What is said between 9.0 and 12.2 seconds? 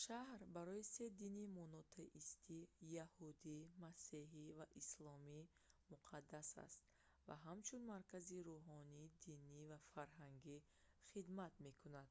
динӣ ва фарҳангӣ хидмат мекунад